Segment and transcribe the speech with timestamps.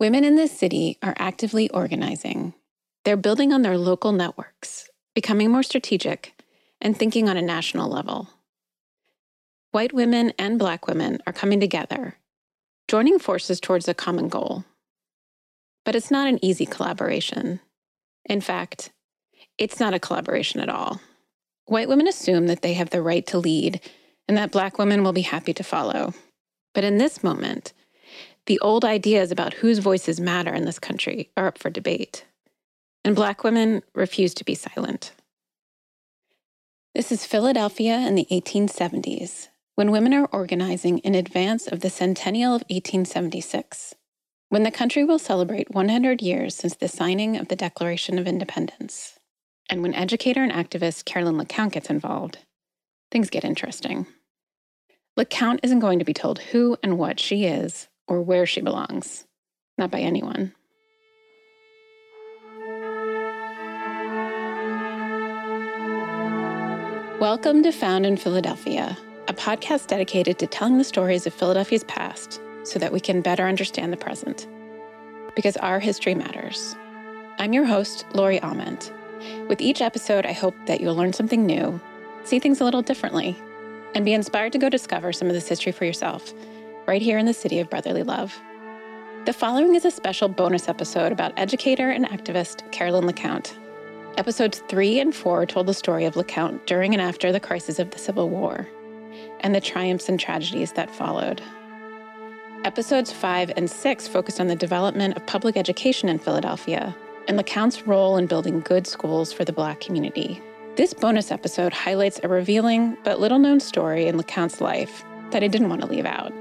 [0.00, 2.54] Women in this city are actively organizing.
[3.04, 6.40] They're building on their local networks, becoming more strategic,
[6.80, 8.28] and thinking on a national level.
[9.72, 12.16] White women and Black women are coming together,
[12.86, 14.64] joining forces towards a common goal.
[15.84, 17.58] But it's not an easy collaboration.
[18.24, 18.92] In fact,
[19.58, 21.00] it's not a collaboration at all.
[21.66, 23.80] White women assume that they have the right to lead
[24.28, 26.14] and that Black women will be happy to follow.
[26.72, 27.72] But in this moment,
[28.48, 32.24] the old ideas about whose voices matter in this country are up for debate.
[33.04, 35.12] And Black women refuse to be silent.
[36.94, 42.54] This is Philadelphia in the 1870s, when women are organizing in advance of the centennial
[42.54, 43.94] of 1876,
[44.48, 49.18] when the country will celebrate 100 years since the signing of the Declaration of Independence,
[49.68, 52.38] and when educator and activist Carolyn LeCount gets involved,
[53.10, 54.06] things get interesting.
[55.18, 59.26] LeCount isn't going to be told who and what she is or where she belongs,
[59.76, 60.54] not by anyone.
[67.20, 68.96] Welcome to Found in Philadelphia,
[69.28, 73.46] a podcast dedicated to telling the stories of Philadelphia's past so that we can better
[73.46, 74.46] understand the present.
[75.36, 76.76] Because our history matters.
[77.38, 78.92] I'm your host, Lori Ament.
[79.48, 81.80] With each episode, I hope that you'll learn something new,
[82.24, 83.36] see things a little differently,
[83.94, 86.32] and be inspired to go discover some of this history for yourself,
[86.88, 88.40] right here in the city of brotherly love.
[89.26, 93.58] The following is a special bonus episode about educator and activist Carolyn LeCount.
[94.16, 97.90] Episodes three and four told the story of LeCount during and after the crisis of
[97.90, 98.66] the Civil War
[99.40, 101.42] and the triumphs and tragedies that followed.
[102.64, 106.96] Episodes five and six focused on the development of public education in Philadelphia
[107.28, 110.40] and LeCount's role in building good schools for the Black community.
[110.76, 115.48] This bonus episode highlights a revealing but little known story in LeCount's life that I
[115.48, 116.32] didn't want to leave out.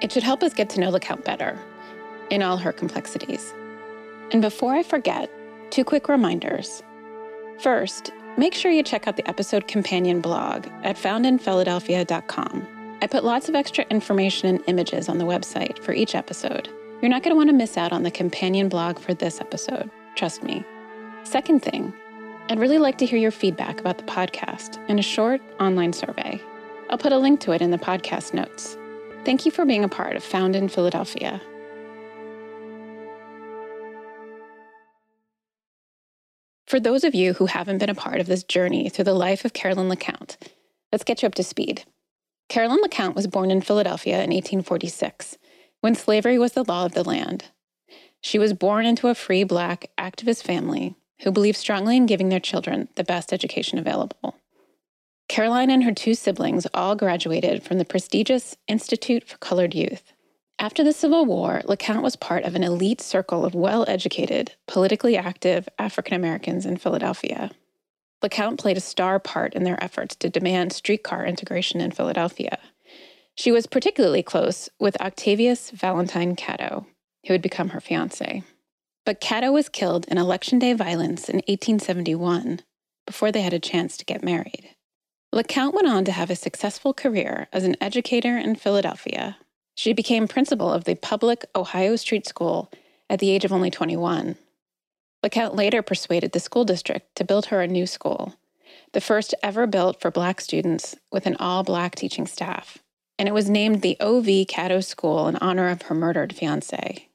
[0.00, 1.58] It should help us get to know LeCount better
[2.30, 3.54] in all her complexities.
[4.32, 5.30] And before I forget,
[5.70, 6.82] two quick reminders.
[7.60, 12.98] First, make sure you check out the episode companion blog at foundinphiladelphia.com.
[13.00, 16.68] I put lots of extra information and images on the website for each episode.
[17.00, 19.90] You're not going to want to miss out on the companion blog for this episode,
[20.14, 20.64] trust me.
[21.24, 21.92] Second thing,
[22.48, 26.40] I'd really like to hear your feedback about the podcast in a short online survey.
[26.88, 28.78] I'll put a link to it in the podcast notes.
[29.26, 31.42] Thank you for being a part of Found in Philadelphia.
[36.68, 39.44] For those of you who haven't been a part of this journey through the life
[39.44, 40.36] of Carolyn LeCount,
[40.92, 41.82] let's get you up to speed.
[42.48, 45.38] Carolyn LeCount was born in Philadelphia in 1846,
[45.80, 47.46] when slavery was the law of the land.
[48.20, 52.38] She was born into a free Black activist family who believed strongly in giving their
[52.38, 54.36] children the best education available.
[55.28, 60.12] Caroline and her two siblings all graduated from the prestigious Institute for Colored Youth.
[60.58, 65.16] After the Civil War, LeCount was part of an elite circle of well educated, politically
[65.16, 67.50] active African Americans in Philadelphia.
[68.22, 72.58] LeCount played a star part in their efforts to demand streetcar integration in Philadelphia.
[73.34, 76.86] She was particularly close with Octavius Valentine Catto,
[77.26, 78.42] who would become her fiance.
[79.04, 82.60] But Catto was killed in Election Day violence in 1871
[83.06, 84.70] before they had a chance to get married.
[85.36, 89.36] LeCount went on to have a successful career as an educator in Philadelphia.
[89.74, 92.72] She became principal of the public Ohio Street School
[93.10, 94.36] at the age of only 21.
[95.22, 98.36] LeCount later persuaded the school district to build her a new school,
[98.94, 102.78] the first ever built for Black students with an all Black teaching staff.
[103.18, 104.46] And it was named the O.V.
[104.46, 107.08] Catto School in honor of her murdered fiance.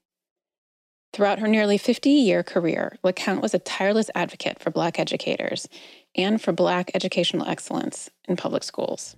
[1.11, 5.67] Throughout her nearly 50 year career, LeCount was a tireless advocate for Black educators
[6.15, 9.15] and for Black educational excellence in public schools.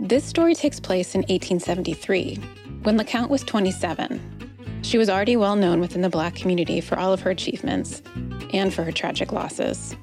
[0.00, 2.36] This story takes place in 1873,
[2.82, 4.80] when LeCount was 27.
[4.82, 8.02] She was already well known within the Black community for all of her achievements
[8.52, 9.94] and for her tragic losses.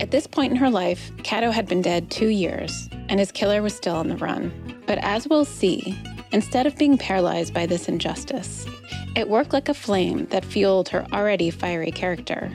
[0.00, 3.62] At this point in her life, Catto had been dead two years, and his killer
[3.62, 4.52] was still on the run.
[4.86, 5.98] But as we'll see,
[6.32, 8.66] instead of being paralyzed by this injustice,
[9.14, 12.52] it worked like a flame that fueled her already fiery character.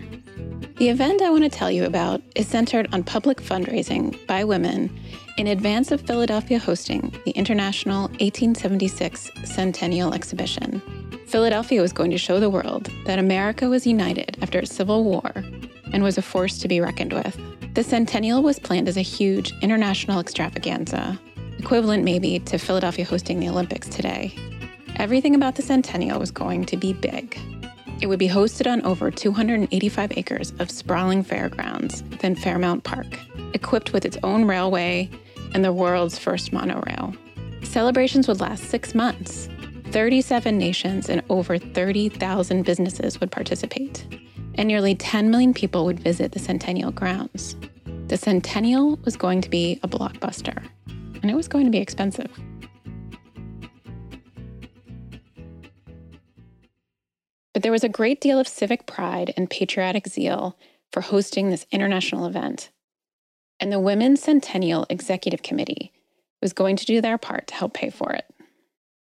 [0.78, 5.00] The event I want to tell you about is centered on public fundraising by women
[5.38, 10.82] in advance of Philadelphia hosting the International 1876 Centennial Exhibition.
[11.28, 15.32] Philadelphia was going to show the world that America was united after its Civil War
[15.94, 17.40] and was a force to be reckoned with.
[17.74, 21.20] The centennial was planned as a huge international extravaganza,
[21.62, 24.34] equivalent maybe to Philadelphia hosting the Olympics today.
[24.96, 27.40] Everything about the centennial was going to be big.
[28.02, 33.06] It would be hosted on over 285 acres of sprawling fairgrounds within Fairmount Park,
[33.54, 35.08] equipped with its own railway
[35.54, 37.14] and the world's first monorail.
[37.62, 39.48] Celebrations would last six months.
[39.92, 44.08] 37 nations and over 30,000 businesses would participate,
[44.56, 47.56] and nearly 10 million people would visit the Centennial grounds.
[48.08, 50.68] The Centennial was going to be a blockbuster,
[51.22, 52.32] and it was going to be expensive.
[57.54, 60.58] But there was a great deal of civic pride and patriotic zeal
[60.92, 62.70] for hosting this international event.
[63.60, 65.92] And the Women's Centennial Executive Committee
[66.42, 68.26] was going to do their part to help pay for it.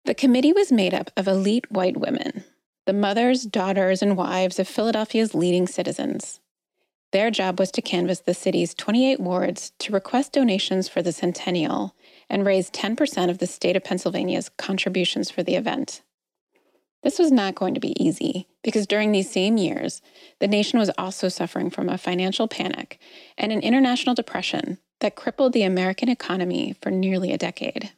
[0.04, 2.44] The committee was made up of elite white women,
[2.84, 6.40] the mothers, daughters, and wives of Philadelphia's leading citizens.
[7.12, 11.94] Their job was to canvass the city's 28 wards to request donations for the centennial
[12.30, 16.00] and raise 10% of the state of Pennsylvania's contributions for the event.
[17.02, 20.00] This was not going to be easy because during these same years,
[20.38, 22.98] the nation was also suffering from a financial panic
[23.36, 27.90] and an international depression that crippled the American economy for nearly a decade.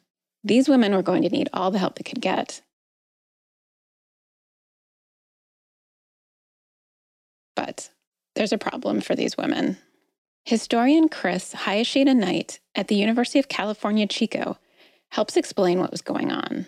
[0.43, 2.61] These women were going to need all the help they could get.
[7.55, 7.89] But
[8.35, 9.77] there's a problem for these women.
[10.43, 14.57] Historian Chris Hayashida Knight at the University of California, Chico
[15.09, 16.67] helps explain what was going on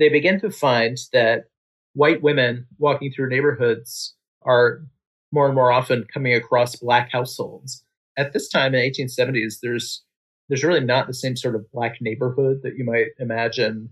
[0.00, 1.44] they begin to find that
[1.92, 4.82] white women walking through neighborhoods are
[5.30, 7.84] more and more often coming across black households.
[8.16, 10.02] At this time in 1870s, there's
[10.48, 13.90] there's really not the same sort of black neighborhood that you might imagine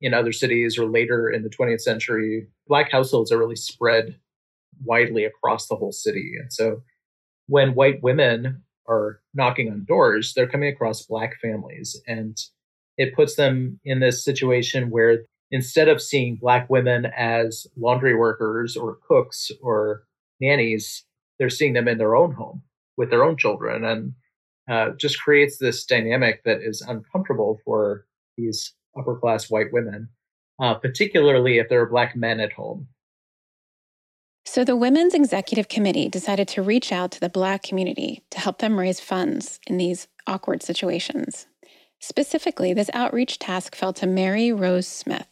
[0.00, 2.46] in other cities or later in the 20th century.
[2.66, 4.16] Black households are really spread
[4.84, 6.34] widely across the whole city.
[6.40, 6.82] And so
[7.46, 12.00] when white women are knocking on doors, they're coming across black families.
[12.06, 12.36] And
[12.96, 18.76] it puts them in this situation where instead of seeing black women as laundry workers
[18.76, 20.04] or cooks or
[20.40, 21.04] nannies,
[21.38, 22.62] they're seeing them in their own home
[22.96, 24.12] with their own children and
[24.68, 28.04] uh, just creates this dynamic that is uncomfortable for
[28.36, 30.08] these upper class white women,
[30.60, 32.86] uh, particularly if there are black men at home.
[34.50, 38.60] So, the Women's Executive Committee decided to reach out to the Black community to help
[38.60, 41.46] them raise funds in these awkward situations.
[42.00, 45.28] Specifically, this outreach task fell to Mary Rose Smith,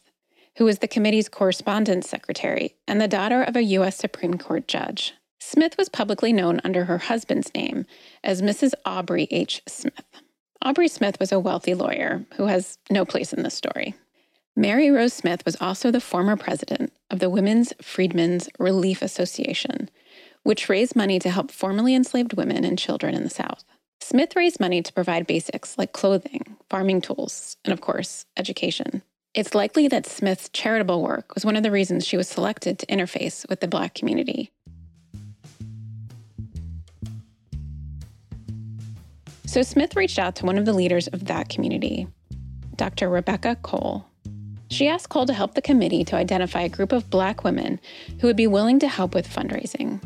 [0.57, 3.97] who was the committee's correspondence secretary and the daughter of a U.S.
[3.97, 5.15] Supreme Court judge.
[5.39, 7.87] Smith was publicly known under her husband's name
[8.23, 8.73] as Mrs.
[8.85, 9.63] Aubrey H.
[9.67, 10.05] Smith.
[10.61, 13.95] Aubrey Smith was a wealthy lawyer who has no place in this story.
[14.57, 19.87] Mary Rose Smith was also the former president of the Women's Freedmen's Relief Association,
[20.41, 23.63] which raised money to help formerly enslaved women and children in the South.
[24.01, 29.03] Smith raised money to provide basics like clothing, farming tools, and of course, education.
[29.35, 32.87] It's likely that Smith's charitable work was one of the reasons she was selected to
[32.87, 34.51] interface with the Black community.
[39.45, 42.07] So Smith reached out to one of the leaders of that community,
[42.75, 43.07] Dr.
[43.07, 44.06] Rebecca Cole.
[44.69, 47.79] She asked Cole to help the committee to identify a group of Black women
[48.19, 50.01] who would be willing to help with fundraising.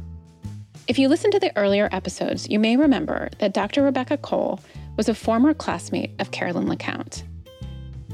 [0.87, 3.81] If you listened to the earlier episodes, you may remember that Dr.
[3.83, 4.59] Rebecca Cole
[4.97, 7.23] was a former classmate of Carolyn LeCount.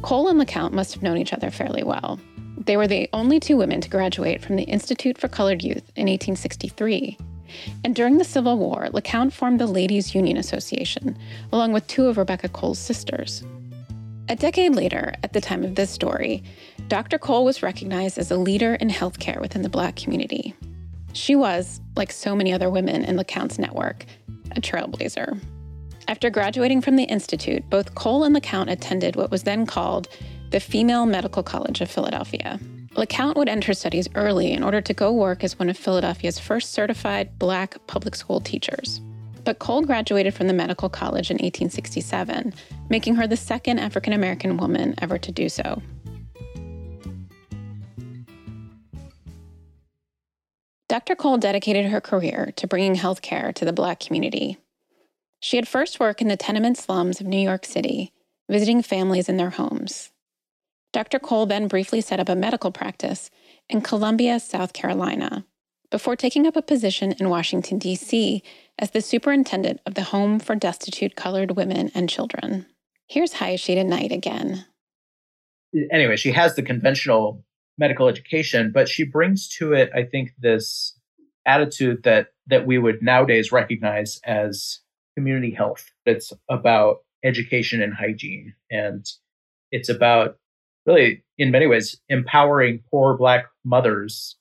[0.02, 2.20] Cole and LeCount must have known each other fairly well.
[2.58, 6.08] They were the only two women to graduate from the Institute for Colored Youth in
[6.08, 7.18] 1863.
[7.84, 11.18] And during the Civil War, LeCount formed the Ladies Union Association,
[11.52, 13.44] along with two of Rebecca Cole's sisters.
[14.30, 16.44] A decade later, at the time of this story,
[16.90, 17.18] Dr.
[17.18, 20.54] Cole was recognized as a leader in healthcare within the Black community.
[21.14, 24.06] She was, like so many other women in LeCount's network,
[24.52, 25.40] a trailblazer.
[26.10, 30.10] After graduating from the Institute, both Cole and LeCount attended what was then called
[30.52, 32.60] the Female Medical College of Philadelphia.
[32.98, 36.74] LeCount would enter studies early in order to go work as one of Philadelphia's first
[36.74, 39.00] certified black public school teachers.
[39.48, 42.54] But Cole graduated from the medical college in 1867,
[42.90, 45.82] making her the second African American woman ever to do so.
[50.90, 51.16] Dr.
[51.16, 54.58] Cole dedicated her career to bringing health care to the Black community.
[55.40, 58.12] She had first worked in the tenement slums of New York City,
[58.50, 60.12] visiting families in their homes.
[60.92, 61.20] Dr.
[61.20, 63.30] Cole then briefly set up a medical practice
[63.70, 65.46] in Columbia, South Carolina,
[65.90, 68.44] before taking up a position in Washington, D.C.
[68.80, 72.66] as the superintendent of the Home for Destitute Colored Women and Children.
[73.08, 74.66] Here's Hayashida Knight again.
[75.92, 77.44] Anyway, she has the conventional
[77.78, 80.98] medical education, but she brings to it, I think, this
[81.46, 84.80] attitude that that we would nowadays recognize as
[85.16, 85.92] community health.
[86.06, 88.54] It's about education and hygiene.
[88.70, 89.06] And
[89.72, 90.38] it's about
[90.86, 94.36] really, in many ways, empowering poor Black mothers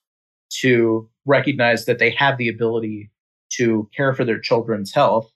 [0.60, 3.10] to recognize that they have the ability
[3.56, 5.30] to care for their children's health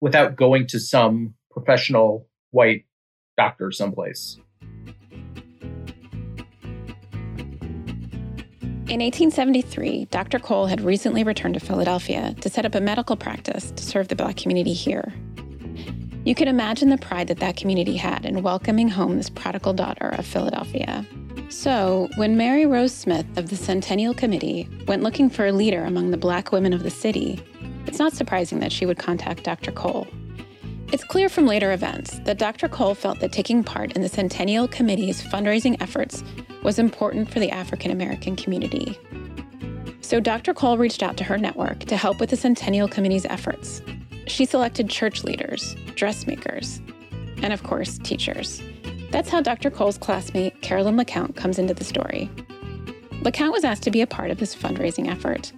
[0.00, 2.84] without going to some professional white
[3.36, 4.38] doctor someplace.
[8.88, 10.38] In 1873, Dr.
[10.38, 14.16] Cole had recently returned to Philadelphia to set up a medical practice to serve the
[14.16, 15.12] Black community here.
[16.24, 20.08] You can imagine the pride that that community had in welcoming home this prodigal daughter
[20.08, 21.06] of Philadelphia.
[21.50, 26.10] So, when Mary Rose Smith of the Centennial Committee went looking for a leader among
[26.10, 27.42] the Black women of the city,
[27.86, 29.72] it's not surprising that she would contact Dr.
[29.72, 30.06] Cole.
[30.92, 32.68] It's clear from later events that Dr.
[32.68, 36.22] Cole felt that taking part in the Centennial Committee's fundraising efforts
[36.62, 38.98] was important for the African American community.
[40.02, 40.52] So Dr.
[40.52, 43.80] Cole reached out to her network to help with the Centennial Committee's efforts.
[44.26, 46.82] She selected church leaders, dressmakers,
[47.42, 48.62] and of course, teachers.
[49.10, 49.70] That's how Dr.
[49.70, 52.30] Cole's classmate, Carolyn LeCount, comes into the story.
[53.22, 55.52] LeCount was asked to be a part of this fundraising effort.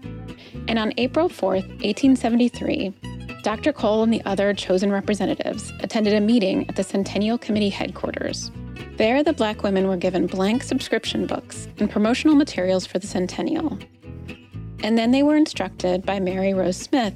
[0.69, 2.95] And on April 4th, 1873,
[3.43, 3.73] Dr.
[3.73, 8.51] Cole and the other chosen representatives attended a meeting at the Centennial Committee headquarters.
[8.97, 13.79] There, the black women were given blank subscription books and promotional materials for the Centennial.
[14.83, 17.15] And then they were instructed by Mary Rose Smith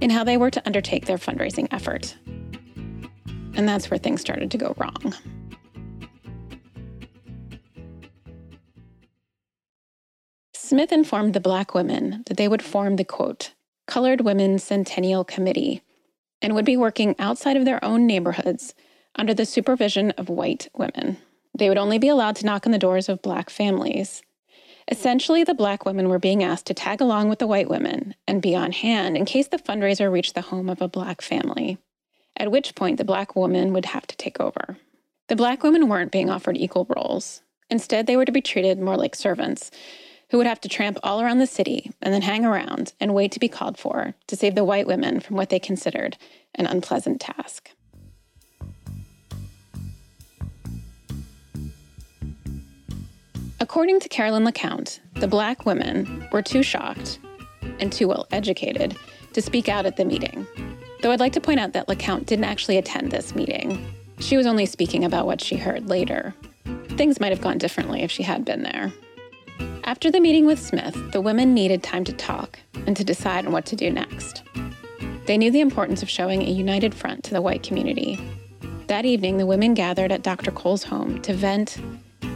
[0.00, 2.16] in how they were to undertake their fundraising effort.
[3.54, 5.14] And that's where things started to go wrong.
[10.72, 13.52] Smith informed the black women that they would form the quote,
[13.86, 15.82] Colored Women's Centennial Committee
[16.40, 18.72] and would be working outside of their own neighborhoods
[19.14, 21.18] under the supervision of white women.
[21.58, 24.22] They would only be allowed to knock on the doors of black families.
[24.90, 28.40] Essentially, the black women were being asked to tag along with the white women and
[28.40, 31.76] be on hand in case the fundraiser reached the home of a black family,
[32.34, 34.78] at which point the black woman would have to take over.
[35.28, 37.42] The black women weren't being offered equal roles.
[37.68, 39.70] Instead, they were to be treated more like servants,
[40.32, 43.30] who would have to tramp all around the city and then hang around and wait
[43.30, 46.16] to be called for to save the white women from what they considered
[46.54, 47.70] an unpleasant task.
[53.60, 57.18] According to Carolyn LeCount, the black women were too shocked
[57.78, 58.96] and too well educated
[59.34, 60.46] to speak out at the meeting.
[61.02, 63.86] Though I'd like to point out that LeCount didn't actually attend this meeting.
[64.18, 66.32] She was only speaking about what she heard later.
[66.96, 68.94] Things might have gone differently if she had been there.
[69.84, 73.52] After the meeting with Smith, the women needed time to talk and to decide on
[73.52, 74.44] what to do next.
[75.26, 78.18] They knew the importance of showing a united front to the white community.
[78.86, 80.52] That evening, the women gathered at Dr.
[80.52, 81.78] Cole's home to vent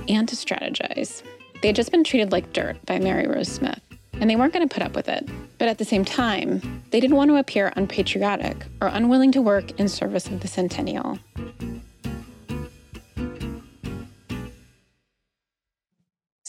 [0.09, 1.23] and to strategize.
[1.63, 3.81] They had just been treated like dirt by Mary Rose Smith,
[4.15, 5.29] and they weren't going to put up with it.
[5.59, 9.79] But at the same time, they didn't want to appear unpatriotic or unwilling to work
[9.79, 11.21] in service of the centennial.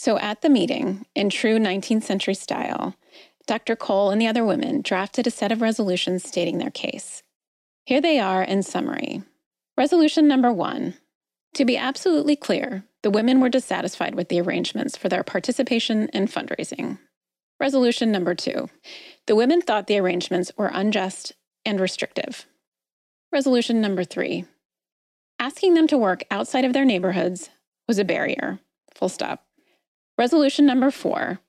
[0.08, 2.96] So at the meeting, in true 19th century style,
[3.46, 3.76] Dr.
[3.76, 7.24] Cole and the other women drafted a set of resolutions stating their case.
[7.84, 9.24] Here they are in summary.
[9.76, 10.94] Resolution number one
[11.56, 16.28] To be absolutely clear, the women were dissatisfied with the arrangements for their participation in
[16.28, 17.00] fundraising.
[17.60, 18.70] Resolution number two
[19.26, 21.34] The women thought the arrangements were unjust
[21.66, 22.46] and restrictive.
[23.34, 24.46] Resolution number three
[25.38, 27.50] Asking them to work outside of their neighborhoods
[27.90, 28.60] was a barrier.
[28.96, 29.47] Full stop.
[30.18, 31.40] Resolution number four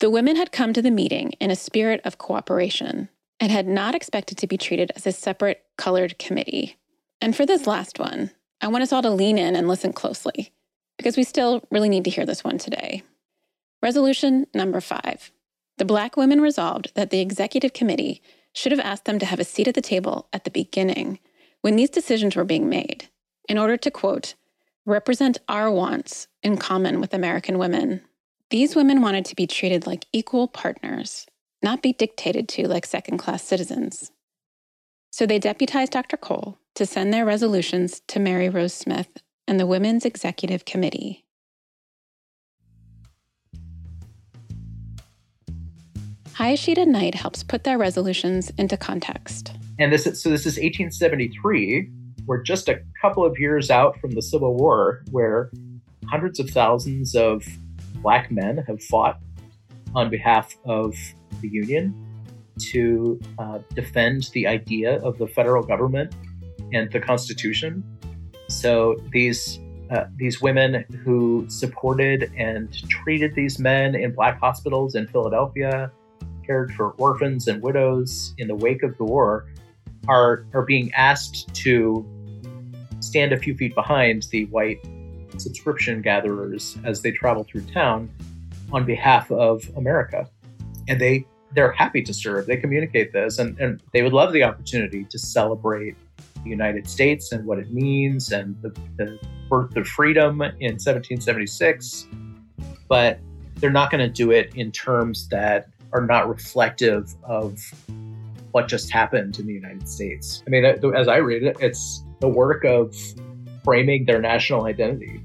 [0.00, 3.08] the women had come to the meeting in a spirit of cooperation
[3.40, 6.76] and had not expected to be treated as a separate colored committee.
[7.20, 10.52] And for this last one, I want us all to lean in and listen closely
[10.98, 13.02] because we still really need to hear this one today.
[13.82, 15.32] Resolution number five
[15.78, 18.20] the Black women resolved that the executive committee
[18.52, 21.20] should have asked them to have a seat at the table at the beginning
[21.60, 23.08] when these decisions were being made
[23.48, 24.34] in order to, quote,
[24.88, 28.00] represent our wants in common with American women.
[28.50, 31.26] These women wanted to be treated like equal partners,
[31.62, 34.10] not be dictated to like second class citizens.
[35.12, 36.16] So they deputized Dr.
[36.16, 39.08] Cole to send their resolutions to Mary Rose Smith
[39.46, 41.24] and the Women's Executive Committee.
[46.38, 49.52] Hayashida Knight helps put their resolutions into context.
[49.78, 51.90] And this is, so this is 1873.
[52.28, 55.50] We're just a couple of years out from the Civil War, where
[56.08, 57.42] hundreds of thousands of
[58.02, 59.18] black men have fought
[59.94, 60.94] on behalf of
[61.40, 61.94] the Union
[62.72, 66.14] to uh, defend the idea of the federal government
[66.74, 67.82] and the Constitution.
[68.50, 69.58] So these
[69.90, 75.90] uh, these women who supported and treated these men in black hospitals in Philadelphia,
[76.44, 79.46] cared for orphans and widows in the wake of the war,
[80.08, 82.06] are are being asked to
[83.08, 84.78] stand a few feet behind the white
[85.38, 88.10] subscription gatherers as they travel through town
[88.72, 90.28] on behalf of America.
[90.88, 92.46] And they they're happy to serve.
[92.46, 95.96] They communicate this and, and they would love the opportunity to celebrate
[96.44, 102.06] the United States and what it means and the, the birth of freedom in 1776.
[102.86, 103.18] But
[103.56, 107.58] they're not going to do it in terms that are not reflective of
[108.52, 110.42] what just happened in the United States.
[110.46, 112.96] I mean, as I read it, it's the work of
[113.64, 115.20] framing their national identity.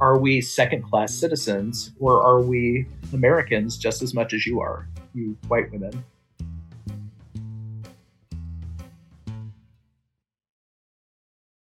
[0.00, 4.88] Are we second class citizens or are we Americans just as much as you are,
[5.14, 6.04] you white women?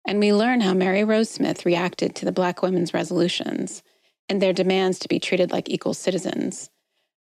[0.07, 3.83] And we learn how Mary Rose Smith reacted to the Black women's resolutions
[4.29, 6.71] and their demands to be treated like equal citizens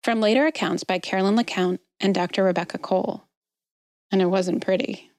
[0.02, 2.42] from later accounts by Carolyn LeCount and Dr.
[2.42, 3.24] Rebecca Cole.
[4.10, 5.09] And it wasn't pretty.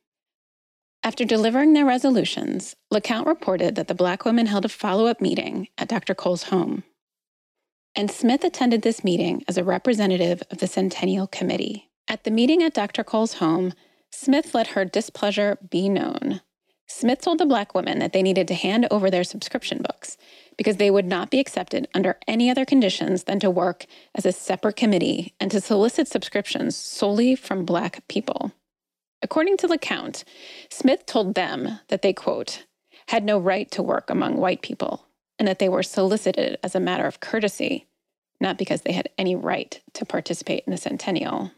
[1.03, 5.67] After delivering their resolutions, LeCount reported that the Black women held a follow up meeting
[5.75, 6.13] at Dr.
[6.13, 6.83] Cole's home.
[7.95, 11.89] And Smith attended this meeting as a representative of the Centennial Committee.
[12.07, 13.03] At the meeting at Dr.
[13.03, 13.73] Cole's home,
[14.11, 16.41] Smith let her displeasure be known.
[16.87, 20.17] Smith told the Black women that they needed to hand over their subscription books
[20.55, 24.31] because they would not be accepted under any other conditions than to work as a
[24.31, 28.51] separate committee and to solicit subscriptions solely from Black people.
[29.21, 30.23] According to LeCount,
[30.69, 32.65] Smith told them that they, quote,
[33.07, 35.05] had no right to work among white people
[35.37, 37.87] and that they were solicited as a matter of courtesy,
[38.39, 41.51] not because they had any right to participate in the centennial.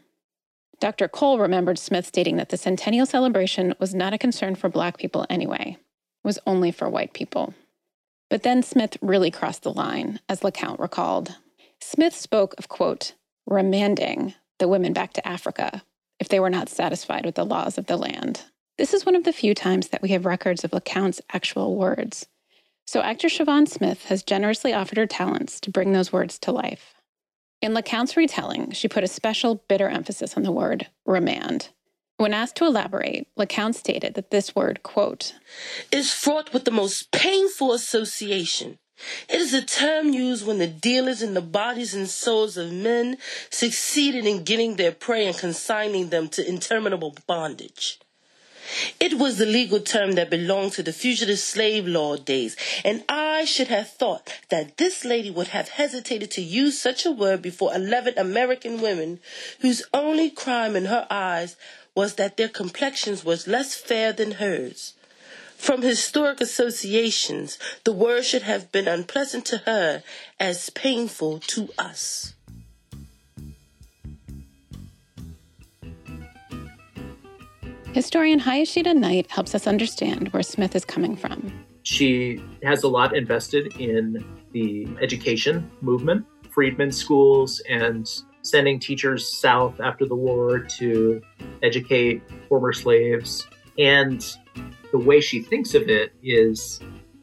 [0.80, 1.08] Dr.
[1.08, 5.26] Cole remembered Smith stating that the centennial celebration was not a concern for Black people
[5.30, 7.54] anyway, it was only for white people.
[8.28, 11.36] But then Smith really crossed the line, as LeCount recalled.
[11.80, 13.12] Smith spoke of, quote,
[13.46, 15.82] remanding the women back to Africa
[16.18, 18.42] if they were not satisfied with the laws of the land.
[18.78, 22.26] This is one of the few times that we have records of LeCount's actual words.
[22.86, 26.94] So actor Siobhan Smith has generously offered her talents to bring those words to life.
[27.62, 31.70] In LeCount's retelling, she put a special bitter emphasis on the word remand.
[32.16, 35.34] When asked to elaborate, LeCount stated that this word, quote,
[35.90, 38.78] is fraught with the most painful association.
[39.28, 43.18] It is a term used when the dealers in the bodies and souls of men
[43.50, 47.98] succeeded in getting their prey and consigning them to interminable bondage.
[48.98, 53.44] It was the legal term that belonged to the fugitive slave law days, and I
[53.44, 57.74] should have thought that this lady would have hesitated to use such a word before
[57.74, 59.20] 11 American women
[59.60, 61.56] whose only crime in her eyes
[61.94, 64.94] was that their complexions was less fair than hers.
[65.64, 70.02] From historic associations, the word should have been unpleasant to her
[70.38, 72.34] as painful to us.
[77.94, 81.64] Historian Hayashida Knight helps us understand where Smith is coming from.
[81.82, 84.22] She has a lot invested in
[84.52, 88.06] the education movement, freedmen schools, and
[88.42, 91.22] sending teachers south after the war to
[91.62, 93.48] educate former slaves.
[93.78, 94.22] And
[94.92, 96.80] the way she thinks of it is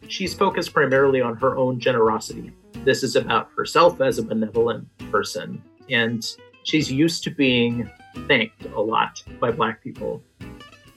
[0.07, 2.51] she's focused primarily on her own generosity.
[2.83, 5.61] This is about herself as a benevolent person.
[5.89, 6.25] And
[6.63, 7.89] she's used to being
[8.27, 10.23] thanked a lot by Black people.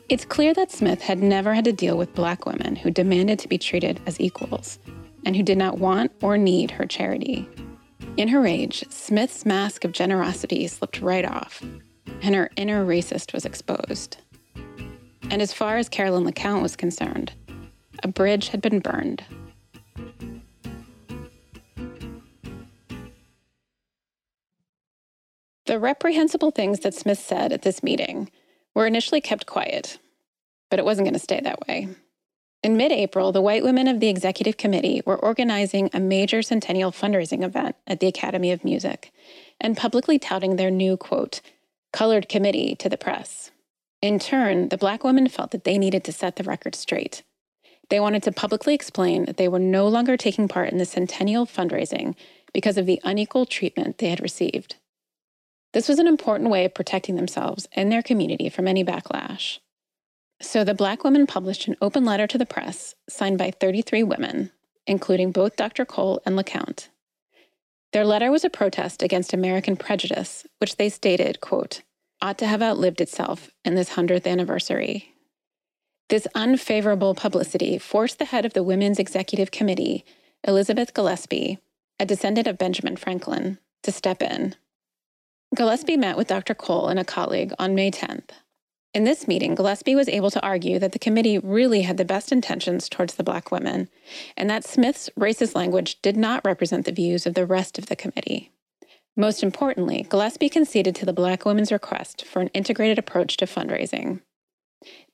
[0.09, 3.49] It's clear that Smith had never had to deal with Black women who demanded to
[3.49, 4.79] be treated as equals
[5.25, 7.49] and who did not want or need her charity.
[8.17, 11.63] In her rage, Smith's mask of generosity slipped right off,
[12.23, 14.19] and her inner racist was exposed.
[15.31, 17.33] And as far as Carolyn LeCount was concerned,
[18.03, 19.25] a bridge had been burned.
[25.67, 28.31] The reprehensible things that Smith said at this meeting
[28.75, 29.99] were initially kept quiet,
[30.71, 31.89] but it wasn't going to stay that way.
[32.63, 36.93] In mid April, the white women of the executive committee were organizing a major centennial
[36.93, 39.13] fundraising event at the Academy of Music
[39.61, 41.41] and publicly touting their new, quote,
[41.93, 43.51] colored committee to the press.
[44.05, 47.23] In turn, the black women felt that they needed to set the record straight.
[47.89, 51.47] They wanted to publicly explain that they were no longer taking part in the centennial
[51.47, 52.15] fundraising
[52.53, 54.77] because of the unequal treatment they had received.
[55.73, 59.61] This was an important way of protecting themselves and their community from any backlash.
[60.39, 64.51] So the Black women published an open letter to the press signed by 33 women,
[64.87, 65.87] including both Dr.
[65.87, 66.91] Cole and LeCount.
[67.95, 71.81] Their letter was a protest against American prejudice, which they stated, quote,
[72.25, 75.15] ought to have outlived itself in this 100th anniversary.
[76.09, 80.07] This unfavorable publicity forced the head of the Women's Executive Committee,
[80.43, 81.59] Elizabeth Gillespie,
[82.01, 84.55] a descendant of Benjamin Franklin, to step in.
[85.55, 86.55] Gillespie met with Dr.
[86.55, 88.31] Cole and a colleague on May 10th.
[88.95, 92.33] In this meeting, Gillespie was able to argue that the committee really had the best
[92.33, 93.91] intentions towards the black women,
[94.35, 97.97] and that Smith's racist language did not represent the views of the rest of the
[97.97, 98.51] committee.
[99.17, 104.21] Most importantly, Gillespie conceded to the black women's request for an integrated approach to fundraising.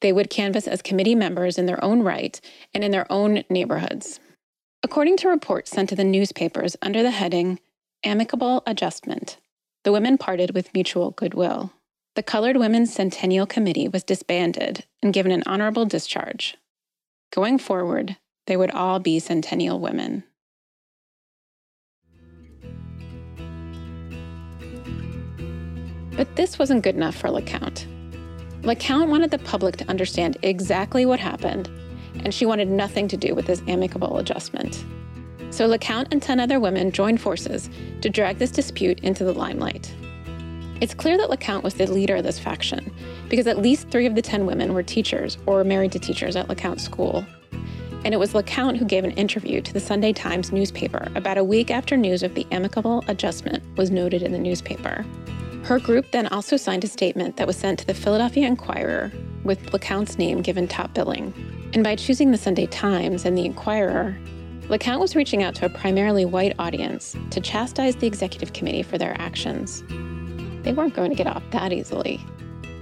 [0.00, 2.40] They would canvass as committee members in their own right
[2.72, 4.18] and in their own neighborhoods.
[4.82, 7.60] According to reports sent to the newspapers under the heading
[8.02, 9.36] Amicable Adjustment,
[9.84, 11.72] the women parted with mutual goodwill.
[12.16, 16.56] The Colored Women's Centennial Committee was disbanded and given an honorable discharge.
[17.30, 20.24] Going forward, they would all be Centennial women.
[26.20, 27.86] But this wasn't good enough for LeCount.
[28.60, 31.70] LeCount wanted the public to understand exactly what happened,
[32.22, 34.84] and she wanted nothing to do with this amicable adjustment.
[35.48, 37.70] So LeCount and 10 other women joined forces
[38.02, 39.94] to drag this dispute into the limelight.
[40.82, 42.94] It's clear that LeCount was the leader of this faction,
[43.30, 46.48] because at least three of the 10 women were teachers or married to teachers at
[46.48, 47.24] LeCount School.
[48.04, 51.44] And it was LeCount who gave an interview to the Sunday Times newspaper about a
[51.44, 55.06] week after news of the amicable adjustment was noted in the newspaper.
[55.62, 59.12] Her group then also signed a statement that was sent to the Philadelphia Inquirer
[59.44, 61.32] with LeCount's name given top billing.
[61.74, 64.16] And by choosing the Sunday Times and the Inquirer,
[64.68, 68.98] LeCount was reaching out to a primarily white audience to chastise the executive committee for
[68.98, 69.82] their actions.
[70.62, 72.20] They weren't going to get off that easily.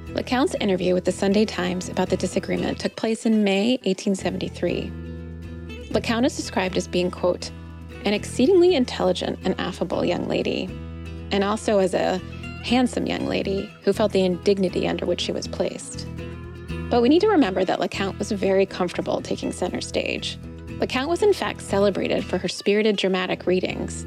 [0.09, 4.93] LeCount's interview with the Sunday Times about the disagreement took place in May 1873.
[5.91, 7.51] LeCount is described as being, quote,
[8.05, 10.65] an exceedingly intelligent and affable young lady,
[11.31, 12.21] and also as a
[12.63, 16.07] handsome young lady who felt the indignity under which she was placed.
[16.91, 20.39] But we need to remember that LeCount was very comfortable taking center stage.
[20.81, 24.07] LeCount was in fact celebrated for her spirited dramatic readings.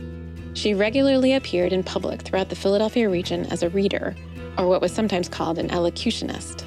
[0.53, 4.15] She regularly appeared in public throughout the Philadelphia region as a reader,
[4.57, 6.65] or what was sometimes called an elocutionist.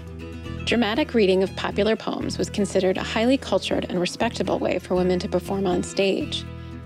[0.64, 5.18] Dramatic reading of popular poems was considered a highly cultured and respectable way for women
[5.18, 6.44] to perform on stage.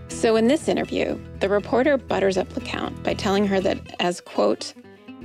[0.09, 4.75] So in this interview, the reporter butters up LeCount by telling her that as, quote,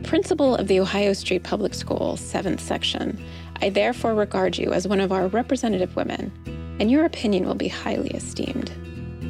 [0.01, 3.23] principal of the Ohio Street Public School, 7th section,
[3.61, 6.31] I therefore regard you as one of our representative women,
[6.79, 8.71] and your opinion will be highly esteemed.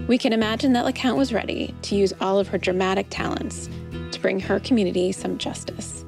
[0.08, 3.70] We can imagine that LeCount was ready to use all of her dramatic talents
[4.12, 6.06] to bring her community some justice.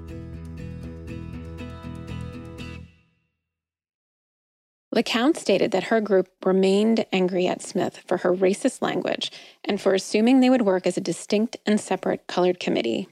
[4.94, 9.30] LeCount stated that her group remained angry at Smith for her racist language
[9.66, 13.10] and for assuming they would work as a distinct and separate colored committee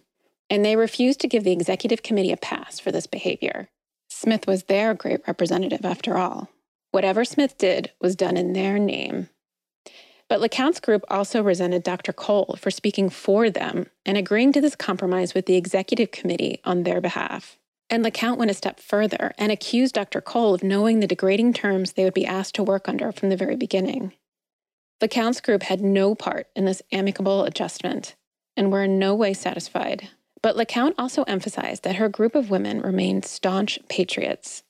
[0.53, 3.69] and they refused to give the executive committee a pass for this behavior.
[4.07, 6.47] Smith was their great representative, after all.
[6.91, 9.29] Whatever Smith did was done in their name.
[10.29, 12.13] But LeCount's group also resented Dr.
[12.13, 16.83] Cole for speaking for them and agreeing to this compromise with the executive committee on
[16.83, 17.57] their behalf.
[17.89, 20.21] And LeCount went a step further and accused Dr.
[20.21, 23.37] Cole of knowing the degrading terms they would be asked to work under from the
[23.37, 24.13] very beginning.
[25.01, 28.13] LeCount's group had no part in this amicable adjustment
[28.55, 30.09] and were in no way satisfied.
[30.43, 34.63] But LeCount also emphasized that her group of women remained staunch patriots.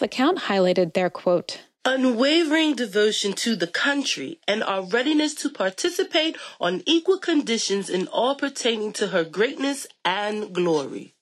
[0.00, 6.82] LeCount highlighted their quote, unwavering devotion to the country and our readiness to participate on
[6.86, 11.14] equal conditions in all pertaining to her greatness and glory.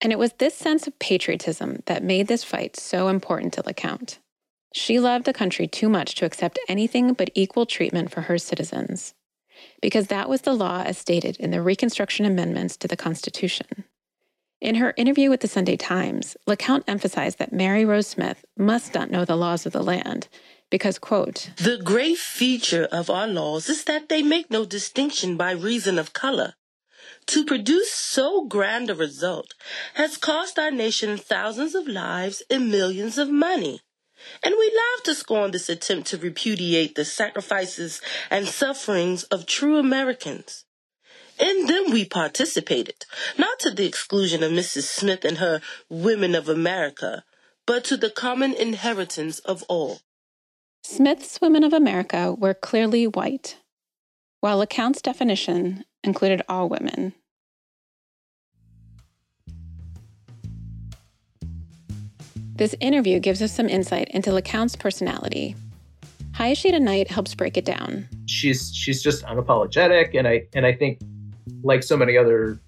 [0.00, 4.18] And it was this sense of patriotism that made this fight so important to LeCount.
[4.74, 9.14] She loved the country too much to accept anything but equal treatment for her citizens
[9.82, 13.84] because that was the law as stated in the Reconstruction Amendments to the Constitution.
[14.62, 19.10] In her interview with the Sunday Times, LeCount emphasized that Mary Rose Smith must not
[19.10, 20.28] know the laws of the land
[20.70, 25.50] because, quote, The great feature of our laws is that they make no distinction by
[25.50, 26.54] reason of color.
[27.26, 29.54] To produce so grand a result
[29.94, 33.80] has cost our nation thousands of lives and millions of money.
[34.42, 39.78] And we love to scorn this attempt to repudiate the sacrifices and sufferings of true
[39.78, 40.64] Americans.
[41.38, 43.04] In them we participated,
[43.36, 44.84] not to the exclusion of Mrs.
[44.84, 47.24] Smith and her Women of America,
[47.66, 50.00] but to the common inheritance of all.
[50.84, 53.56] Smith's Women of America were clearly white,
[54.40, 57.14] while LeCount's definition included all women.
[62.54, 65.56] This interview gives us some insight into LeCount's personality.
[66.32, 68.08] Hayashida Knight helps break it down.
[68.26, 71.00] She's she's just unapologetic, and I and I think,
[71.62, 72.58] like so many other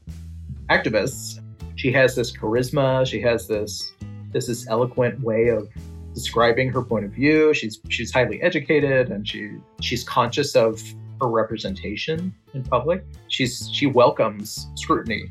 [0.70, 1.38] activists,
[1.77, 3.07] she has this charisma.
[3.07, 3.92] She has this
[4.33, 5.68] this this eloquent way of
[6.14, 7.53] describing her point of view.
[7.53, 10.83] She's she's highly educated, and she she's conscious of
[11.20, 13.05] her representation in public.
[13.29, 15.31] She's she welcomes scrutiny.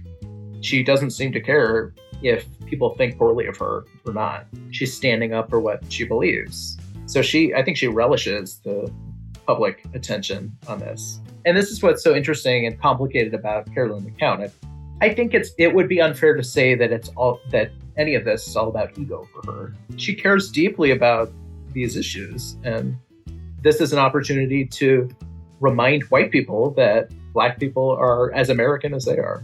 [0.61, 4.47] She doesn't seem to care if people think poorly of her or not.
[4.71, 6.77] She's standing up for what she believes.
[7.05, 8.91] So she, I think she relishes the
[9.45, 11.19] public attention on this.
[11.45, 14.51] And this is what's so interesting and complicated about Carolyn LeCount.
[15.01, 18.23] I think it's it would be unfair to say that it's all that any of
[18.23, 19.73] this is all about ego for her.
[19.97, 21.31] She cares deeply about
[21.73, 22.57] these issues.
[22.63, 22.95] And
[23.61, 25.09] this is an opportunity to
[25.59, 29.43] remind white people that black people are as American as they are.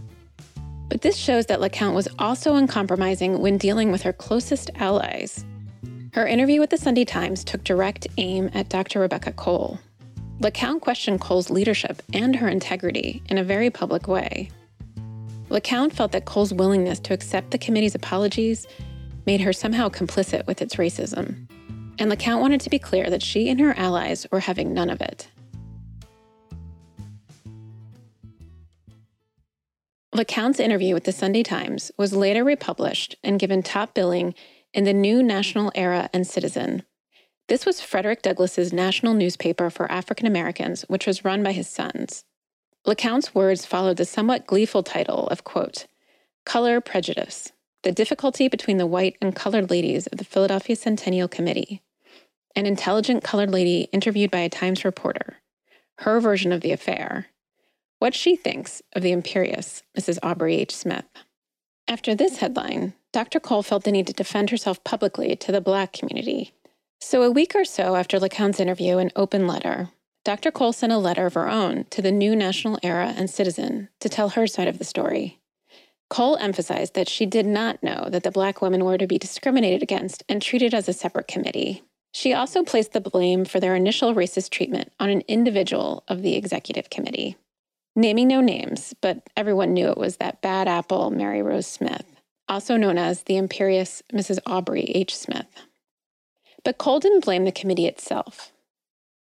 [0.90, 5.44] But this shows that LeCount was also uncompromising when dealing with her closest allies.
[6.12, 8.98] Her interview with the Sunday Times took direct aim at Dr.
[8.98, 9.78] Rebecca Cole.
[10.40, 14.50] LeCount questioned Cole's leadership and her integrity in a very public way.
[15.48, 18.66] LeCount felt that Cole's willingness to accept the committee's apologies
[19.26, 21.48] made her somehow complicit with its racism.
[22.00, 25.00] And LeCount wanted to be clear that she and her allies were having none of
[25.00, 25.28] it.
[30.20, 34.34] LeCount's interview with the Sunday Times was later republished and given top billing
[34.74, 36.82] in the New National Era and Citizen.
[37.48, 42.24] This was Frederick Douglass's national newspaper for African Americans, which was run by his sons.
[42.84, 45.86] LeCount's words followed the somewhat gleeful title of, quote,
[46.44, 47.52] Color Prejudice,
[47.82, 51.80] the difficulty between the white and colored ladies of the Philadelphia Centennial Committee.
[52.54, 55.36] An intelligent colored lady interviewed by a Times reporter.
[56.00, 57.28] Her version of the affair,
[58.00, 60.18] what she thinks of the imperious Mrs.
[60.22, 60.74] Aubrey H.
[60.74, 61.04] Smith.
[61.86, 63.38] After this headline, Dr.
[63.38, 66.52] Cole felt the need to defend herself publicly to the Black community.
[67.00, 69.90] So, a week or so after LeCount's interview and open letter,
[70.24, 70.50] Dr.
[70.50, 74.08] Cole sent a letter of her own to the New National Era and Citizen to
[74.08, 75.38] tell her side of the story.
[76.08, 79.82] Cole emphasized that she did not know that the Black women were to be discriminated
[79.82, 81.82] against and treated as a separate committee.
[82.12, 86.34] She also placed the blame for their initial racist treatment on an individual of the
[86.34, 87.36] executive committee
[87.96, 92.06] naming no names, but everyone knew it was that bad apple Mary Rose Smith,
[92.48, 94.38] also known as the imperious Mrs.
[94.46, 95.16] Aubrey H.
[95.16, 95.46] Smith.
[96.64, 98.52] But Cole didn't blame the committee itself.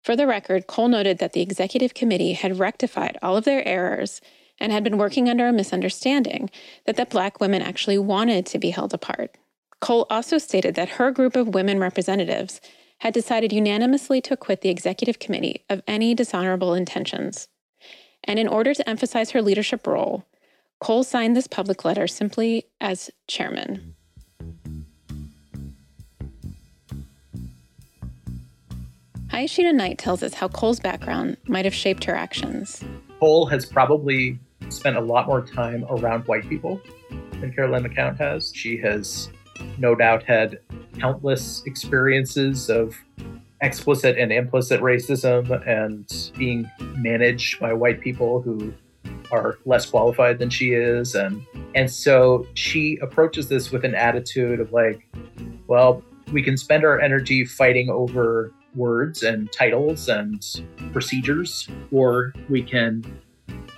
[0.04, 4.22] For the record, Cole noted that the executive committee had rectified all of their errors
[4.60, 6.50] and had been working under a misunderstanding
[6.86, 9.38] that the black women actually wanted to be held apart.
[9.82, 12.60] Cole also stated that her group of women representatives
[13.00, 17.48] had decided unanimously to acquit the executive committee of any dishonorable intentions.
[18.28, 20.26] And in order to emphasize her leadership role,
[20.80, 23.96] Cole signed this public letter simply as chairman.
[29.30, 32.84] Hayashida Knight tells us how Cole's background might have shaped her actions.
[33.20, 38.52] Cole has probably spent a lot more time around white people than Caroline LeCount has.
[38.54, 39.30] She has
[39.78, 40.60] no doubt had
[41.00, 42.96] countless experiences of
[43.62, 48.74] explicit and implicit racism and being managed by white people who
[49.32, 54.60] are less qualified than she is and and so she approaches this with an attitude
[54.60, 55.06] of like
[55.67, 62.62] well we can spend our energy fighting over words and titles and procedures or we
[62.62, 63.04] can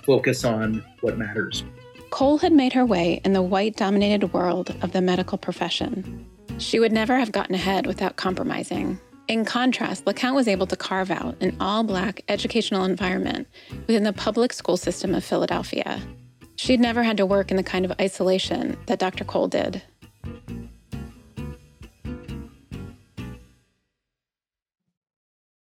[0.04, 1.64] focus on what matters
[2.10, 6.26] Cole had made her way in the white dominated world of the medical profession.
[6.58, 8.98] She would never have gotten ahead without compromising.
[9.30, 13.46] In contrast, LeCount was able to carve out an all black educational environment
[13.86, 16.02] within the public school system of Philadelphia.
[16.56, 19.22] She'd never had to work in the kind of isolation that Dr.
[19.22, 19.82] Cole did.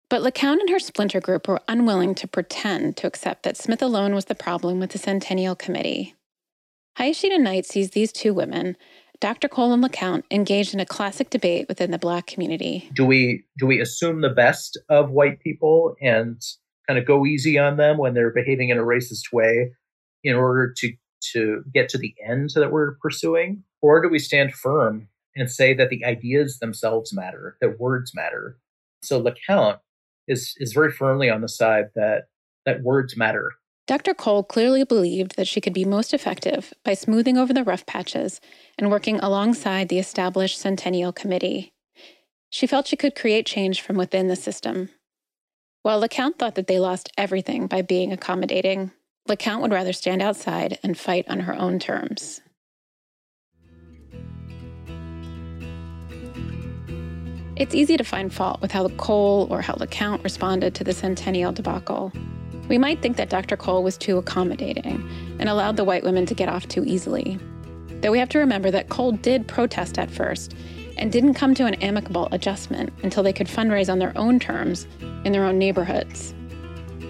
[0.10, 4.16] But LeCount and her splinter group were unwilling to pretend to accept that Smith alone
[4.16, 6.16] was the problem with the Centennial Committee.
[6.98, 8.78] Hayashida Knight sees these two women
[9.20, 9.48] Dr.
[9.48, 12.90] Cole and LeCount engaged in a classic debate within the Black community.
[12.94, 16.42] Do we do we assume the best of white people and
[16.88, 19.72] kind of go easy on them when they're behaving in a racist way
[20.24, 20.94] in order to
[21.34, 25.74] to get to the end that we're pursuing, or do we stand firm and say
[25.74, 28.58] that the ideas themselves matter, that words matter?
[29.02, 29.80] So LeCount
[30.28, 32.26] is is very firmly on the side that
[32.66, 33.54] that words matter
[33.88, 34.14] Dr.
[34.14, 38.42] Cole clearly believed that she could be most effective by smoothing over the rough patches
[38.78, 41.72] and working alongside the established Centennial Committee.
[42.50, 44.90] She felt she could create change from within the system.
[45.84, 48.92] While LeCount thought that they lost everything by being accommodating,
[49.30, 52.42] LeCount would rather stand outside and fight on her own terms.
[57.56, 61.54] It's easy to find fault with how Cole or how LeCount responded to the Centennial
[61.54, 62.12] debacle.
[62.68, 63.56] We might think that Dr.
[63.56, 65.08] Cole was too accommodating
[65.40, 67.40] and allowed the white women to get off too easily.
[68.02, 70.54] Though we have to remember that Cole did protest at first
[70.98, 74.88] and didn't come to an amicable adjustment until they could fundraise on their own terms
[75.24, 76.34] in their own neighborhoods.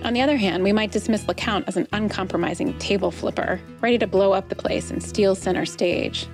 [0.04, 4.08] On the other hand, we might dismiss LeCount as an uncompromising table flipper, ready to
[4.08, 6.28] blow up the place and steal center stage.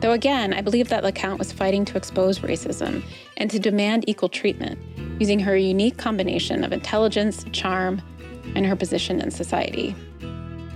[0.00, 3.02] Though again, I believe that LeCount was fighting to expose racism
[3.36, 4.78] and to demand equal treatment,
[5.18, 8.02] using her unique combination of intelligence, charm,
[8.54, 9.94] and her position in society.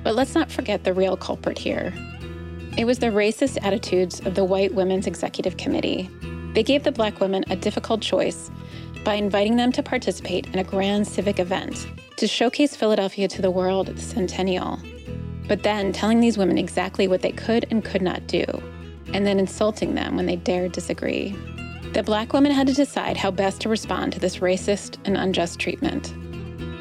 [0.03, 1.93] But let's not forget the real culprit here
[2.79, 6.09] It was the racist attitudes of the White Women's Executive Committee.
[6.55, 8.51] They gave the black women a difficult choice
[9.05, 13.51] by inviting them to participate in a grand civic event to showcase Philadelphia to the
[13.51, 14.79] world at the centennial,
[15.49, 18.45] but then telling these women exactly what they could and could not do,
[19.13, 21.37] and then insulting them when they dared disagree.
[21.93, 25.59] The black women had to decide how best to respond to this racist and unjust
[25.59, 26.15] treatment.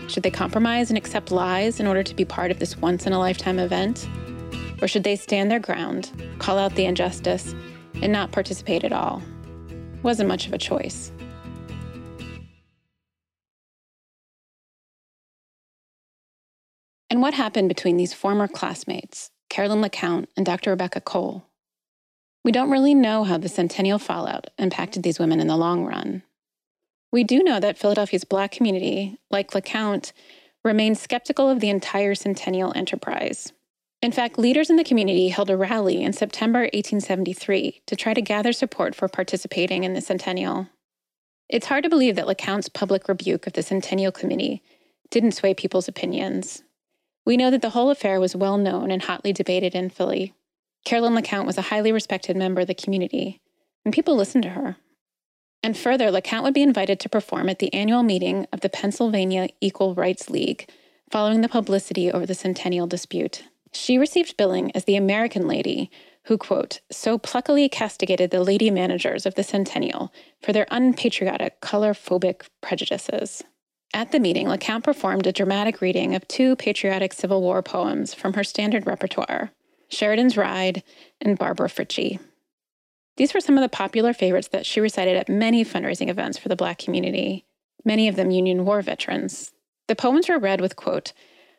[0.08, 3.13] Should they compromise and accept lies in order to be part of this once in
[3.13, 4.08] a lifetime event?
[4.84, 7.56] Or should they stand their ground, call out the injustice,
[8.04, 9.24] and not participate at all?
[10.04, 11.12] Wasn't much of a choice.
[17.10, 20.69] And what happened between these former classmates, Carolyn LeCount and Dr.
[20.69, 21.48] Rebecca Cole?
[22.43, 26.23] We don't really know how the centennial fallout impacted these women in the long run.
[27.12, 30.13] We do know that Philadelphia's Black community, like LeCount,
[30.63, 33.52] remained skeptical of the entire centennial enterprise.
[34.02, 38.21] In fact, leaders in the community held a rally in September 1873 to try to
[38.21, 40.67] gather support for participating in the centennial.
[41.49, 44.62] It's hard to believe that LeCount's public rebuke of the Centennial Committee
[45.10, 46.63] didn't sway people's opinions.
[47.25, 50.34] We know that the whole affair was well known and hotly debated in Philly.
[50.85, 53.41] Carolyn LeCount was a highly respected member of the community,
[53.85, 54.77] and people listened to her.
[55.61, 59.49] And further, LeCount would be invited to perform at the annual meeting of the Pennsylvania
[59.59, 60.69] Equal Rights League
[61.11, 63.43] following the publicity over the centennial dispute.
[63.73, 65.91] She received billing as the American lady
[66.25, 71.93] who, quote, so pluckily castigated the lady managers of the centennial for their unpatriotic, color
[71.93, 73.43] phobic prejudices.
[73.93, 78.33] At the meeting, LeCount performed a dramatic reading of two patriotic Civil War poems from
[78.33, 79.51] her standard repertoire
[79.89, 80.84] Sheridan's Ride
[81.19, 82.19] and Barbara Fritchie.
[83.17, 86.47] These were some of the popular favorites that she recited at many fundraising events for
[86.47, 87.45] the Black community,
[87.84, 89.52] many of them Union War veterans.
[89.88, 91.12] The poems were read with, quote,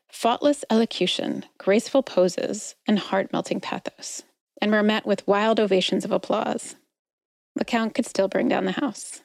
[0.08, 4.22] faultless elocution, graceful poses, and heart melting pathos,
[4.60, 6.76] and were met with wild ovations of applause.
[7.58, 9.20] LeCount could still bring down the house.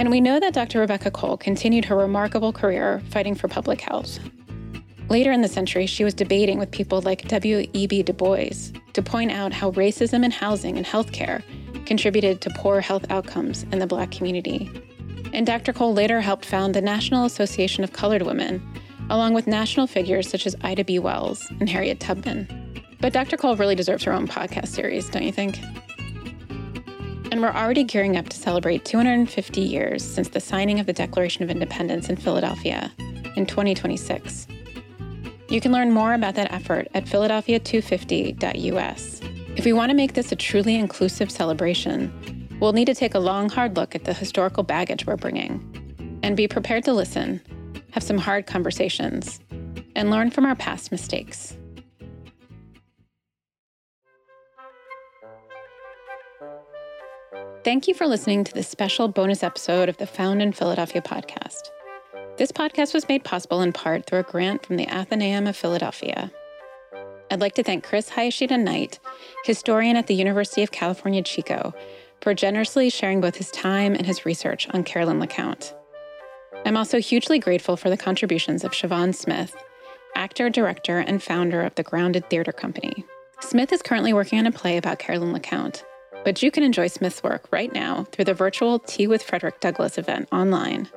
[0.00, 0.80] And we know that Dr.
[0.80, 4.18] Rebecca Cole continued her remarkable career fighting for public health.
[5.10, 8.04] Later in the century, she was debating with people like W.E.B.
[8.04, 11.42] Du Bois to point out how racism in housing and healthcare
[11.84, 14.70] contributed to poor health outcomes in the Black community.
[15.34, 15.74] And Dr.
[15.74, 18.66] Cole later helped found the National Association of Colored Women,
[19.10, 20.98] along with national figures such as Ida B.
[20.98, 22.48] Wells and Harriet Tubman.
[23.02, 23.36] But Dr.
[23.36, 25.58] Cole really deserves her own podcast series, don't you think?
[27.30, 31.44] And we're already gearing up to celebrate 250 years since the signing of the Declaration
[31.44, 32.90] of Independence in Philadelphia
[33.36, 34.48] in 2026.
[35.48, 39.20] You can learn more about that effort at philadelphia250.us.
[39.56, 43.20] If we want to make this a truly inclusive celebration, we'll need to take a
[43.20, 45.66] long, hard look at the historical baggage we're bringing
[46.22, 47.40] and be prepared to listen,
[47.92, 49.40] have some hard conversations,
[49.96, 51.56] and learn from our past mistakes.
[57.62, 61.70] Thank you for listening to this special bonus episode of the Found in Philadelphia podcast.
[62.38, 66.32] This podcast was made possible in part through a grant from the Athenaeum of Philadelphia.
[67.30, 68.98] I'd like to thank Chris Hayashida Knight,
[69.44, 71.74] historian at the University of California, Chico,
[72.22, 75.74] for generously sharing both his time and his research on Carolyn LeCount.
[76.64, 79.54] I'm also hugely grateful for the contributions of Siobhan Smith,
[80.14, 83.04] actor, director, and founder of the Grounded Theater Company.
[83.40, 85.84] Smith is currently working on a play about Carolyn LeCount,
[86.24, 89.98] but you can enjoy Smith's work right now through the virtual Tea with Frederick Douglass
[89.98, 90.88] event online.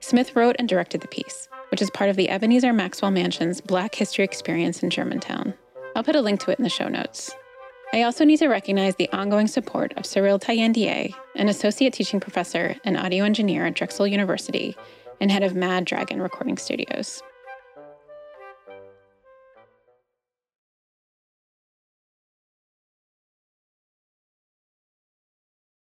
[0.00, 3.94] Smith wrote and directed the piece, which is part of the Ebenezer Maxwell Mansion's Black
[3.94, 5.54] History Experience in Germantown.
[5.96, 7.34] I'll put a link to it in the show notes.
[7.92, 12.76] I also need to recognize the ongoing support of Cyril Tayendier, an associate teaching professor
[12.84, 14.76] and audio engineer at Drexel University
[15.20, 17.22] and head of Mad Dragon Recording Studios.